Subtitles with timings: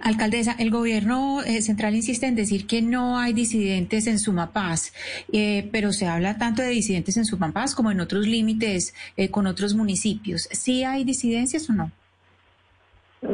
[0.00, 4.92] Alcaldesa, el gobierno eh, central insiste en decir que no hay disidentes en Sumapaz,
[5.32, 9.46] eh, pero se habla tanto de disidentes en Sumapaz como en otros límites eh, con
[9.46, 10.48] otros municipios.
[10.52, 11.90] ¿Sí hay disidencias o no?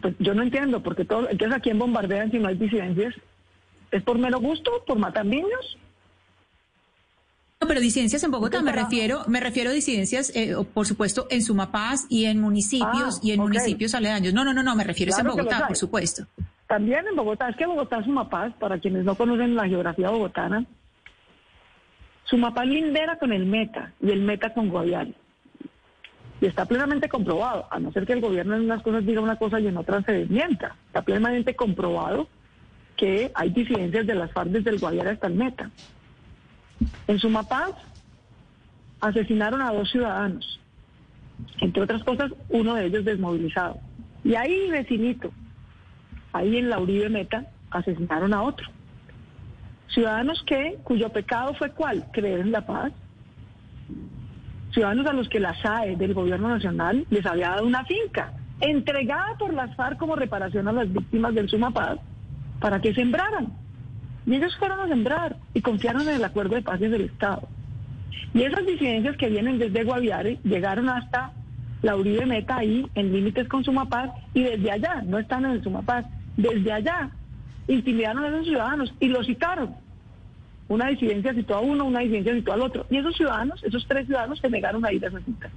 [0.00, 3.14] pues yo no entiendo, porque todo, entonces a quién bombardean si no hay disidencias.
[3.90, 4.82] ¿Es por mero gusto?
[4.86, 5.78] ¿Por matar niños?
[7.64, 11.40] No, pero disidencias en Bogotá, me refiero, me refiero a disidencias, eh, por supuesto, en
[11.40, 14.34] Sumapaz y en municipios y en municipios aledaños.
[14.34, 16.26] No, no, no, no, me refiero a en Bogotá, por supuesto.
[16.66, 20.66] También en Bogotá, es que Bogotá, Sumapaz, para quienes no conocen la geografía bogotana,
[22.24, 25.14] Sumapaz lindera con el Meta y el Meta con Guaviare.
[26.42, 29.36] Y está plenamente comprobado, a no ser que el gobierno en unas cosas diga una
[29.36, 30.76] cosa y en otras se desmienta.
[30.88, 32.28] Está plenamente comprobado
[32.94, 35.70] que hay disidencias de las FARC desde el Guaviare hasta el Meta.
[37.06, 37.72] En Sumapaz
[39.00, 40.60] asesinaron a dos ciudadanos,
[41.60, 43.78] entre otras cosas, uno de ellos desmovilizado.
[44.22, 45.30] Y ahí, vecinito,
[46.32, 48.66] ahí en la Uribe Meta, asesinaron a otro.
[49.88, 52.06] Ciudadanos que, cuyo pecado fue cuál?
[52.12, 52.92] Creer en la paz.
[54.72, 59.36] Ciudadanos a los que la SAE del gobierno nacional les había dado una finca, entregada
[59.38, 61.98] por las FARC como reparación a las víctimas del Sumapaz,
[62.60, 63.52] para que sembraran.
[64.26, 67.48] Y ellos fueron a sembrar y confiaron en el acuerdo de paz del Estado.
[68.32, 71.32] Y esas disidencias que vienen desde Guaviare llegaron hasta
[71.82, 75.62] la Uribe Meta ahí en límites con Sumapaz y desde allá, no están en el
[75.62, 77.10] Sumapaz, desde allá
[77.68, 79.74] intimidaron a esos ciudadanos y los citaron.
[80.68, 82.86] Una disidencia citó a uno, una disidencia citó al otro.
[82.90, 85.50] Y esos ciudadanos, esos tres ciudadanos se negaron a ir a esa cita.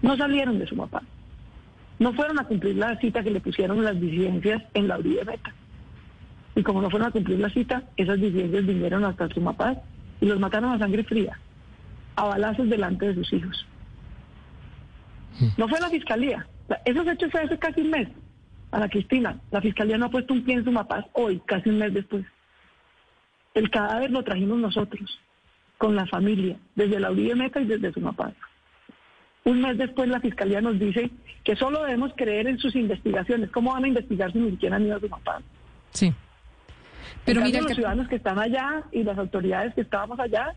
[0.00, 1.02] No salieron de Sumapaz.
[1.98, 5.52] No fueron a cumplir la cita que le pusieron las disidencias en la Uribe Meta.
[6.56, 9.78] Y como no fueron a cumplir la cita, esas disidencias vinieron hasta Sumapaz
[10.20, 11.38] y los mataron a sangre fría,
[12.16, 13.66] a balazos delante de sus hijos.
[15.56, 16.46] No fue la fiscalía.
[16.84, 18.08] Esos hechos fue hace casi un mes.
[18.70, 21.78] A la Cristina, la fiscalía no ha puesto un pie en Sumapaz hoy, casi un
[21.78, 22.24] mes después.
[23.54, 25.20] El cadáver lo trajimos nosotros,
[25.78, 28.34] con la familia, desde la Uribe Meta y desde Sumapaz.
[29.44, 31.10] Un mes después la fiscalía nos dice
[31.44, 33.50] que solo debemos creer en sus investigaciones.
[33.50, 35.42] ¿Cómo van a investigar si ni siquiera han ido a Sumapaz?
[35.90, 36.12] Sí.
[37.24, 40.54] Pero mira, los ciudadanos que están allá y las autoridades que estábamos allá,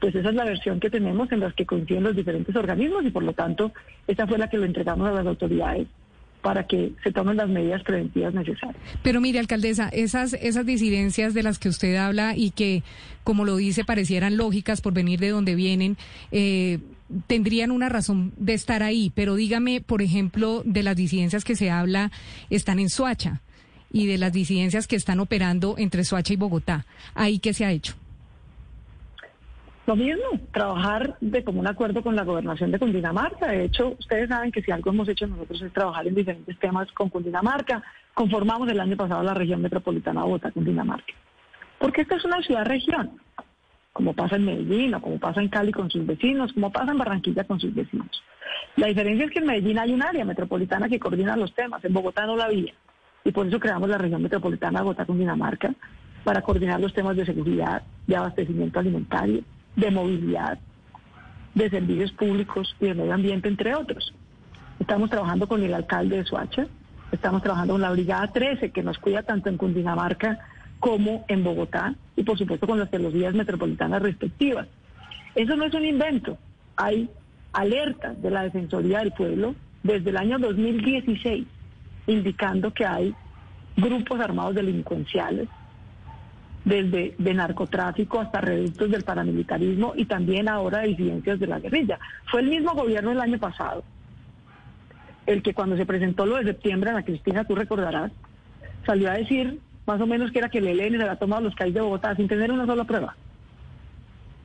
[0.00, 3.10] pues esa es la versión que tenemos en las que coinciden los diferentes organismos y
[3.10, 3.72] por lo tanto
[4.06, 5.86] esa fue la que lo entregamos a las autoridades
[6.42, 8.76] para que se tomen las medidas preventivas necesarias.
[9.02, 12.84] Pero mire, alcaldesa, esas, esas disidencias de las que usted habla y que,
[13.24, 15.96] como lo dice, parecieran lógicas por venir de donde vienen,
[16.30, 16.78] eh,
[17.26, 19.10] tendrían una razón de estar ahí.
[19.14, 22.12] Pero dígame, por ejemplo, de las disidencias que se habla,
[22.50, 23.42] están en Suacha
[23.90, 26.84] y de las disidencias que están operando entre Soacha y Bogotá.
[27.14, 27.94] ¿Ahí qué se ha hecho?
[29.86, 30.22] Lo mismo,
[30.52, 33.46] trabajar de común acuerdo con la gobernación de Cundinamarca.
[33.46, 36.92] De hecho, ustedes saben que si algo hemos hecho nosotros es trabajar en diferentes temas
[36.92, 37.82] con Cundinamarca.
[38.12, 41.14] Conformamos el año pasado la región metropolitana Bogotá, Cundinamarca.
[41.78, 43.12] Porque esta es una ciudad-región,
[43.94, 46.98] como pasa en Medellín, o como pasa en Cali con sus vecinos, como pasa en
[46.98, 48.10] Barranquilla con sus vecinos.
[48.76, 51.94] La diferencia es que en Medellín hay un área metropolitana que coordina los temas, en
[51.94, 52.74] Bogotá no la había
[53.28, 55.74] y por eso creamos la región metropolitana Bogotá con Dinamarca
[56.24, 59.42] para coordinar los temas de seguridad, de abastecimiento alimentario,
[59.76, 60.58] de movilidad,
[61.54, 64.14] de servicios públicos y de medio ambiente, entre otros.
[64.80, 66.68] Estamos trabajando con el alcalde de Soacha,
[67.12, 70.38] estamos trabajando con la Brigada 13, que nos cuida tanto en Cundinamarca
[70.80, 74.68] como en Bogotá, y por supuesto con las teologías metropolitanas respectivas.
[75.34, 76.38] Eso no es un invento,
[76.76, 77.10] hay
[77.52, 81.46] alertas de la Defensoría del Pueblo desde el año 2016
[82.08, 83.14] indicando que hay
[83.76, 85.48] grupos armados delincuenciales,
[86.64, 91.98] desde de narcotráfico hasta reductos del paramilitarismo y también ahora disidencias de la guerrilla.
[92.30, 93.84] Fue el mismo gobierno el año pasado,
[95.26, 98.10] el que cuando se presentó lo de septiembre, Ana Cristina, tú recordarás,
[98.84, 101.54] salió a decir más o menos que era que el ELN se había tomado los
[101.54, 103.16] calles de Bogotá sin tener una sola prueba.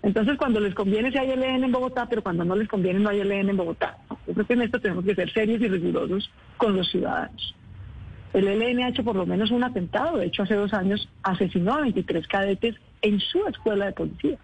[0.04, 3.10] Entonces, cuando les conviene si hay ELN en Bogotá, pero cuando no les conviene no
[3.10, 3.98] hay ELN en Bogotá.
[4.28, 7.56] Yo creo que en esto tenemos que ser serios y rigurosos con los ciudadanos.
[8.34, 10.18] El ELN ha hecho por lo menos un atentado.
[10.18, 14.38] De hecho, hace dos años asesinó a 23 cadetes en su escuela de policía.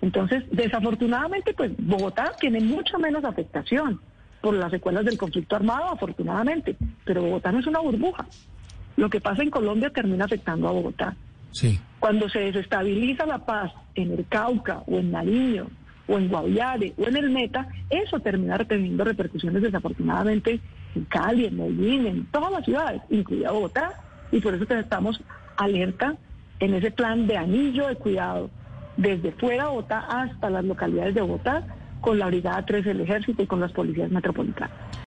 [0.00, 4.00] Entonces, desafortunadamente, pues Bogotá tiene mucha menos afectación
[4.40, 6.76] por las secuelas del conflicto armado, afortunadamente.
[7.04, 8.26] Pero Bogotá no es una burbuja.
[8.96, 11.16] Lo que pasa en Colombia termina afectando a Bogotá.
[11.98, 15.66] Cuando se desestabiliza la paz en el Cauca o en Nariño
[16.06, 20.60] o en Guaviare o en el Meta, eso termina teniendo repercusiones desafortunadamente
[20.94, 23.92] en Cali, en Medellín, en todas las ciudades, incluida Bogotá,
[24.30, 25.20] y por eso estamos
[25.56, 26.16] alerta
[26.60, 28.50] en ese plan de anillo de cuidado
[28.96, 31.66] desde fuera de Bogotá hasta las localidades de Bogotá
[32.00, 34.70] con la Brigada 3 del Ejército y con las policías metropolitanas.